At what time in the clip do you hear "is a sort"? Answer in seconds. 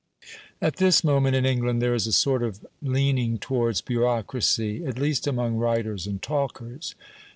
1.93-2.41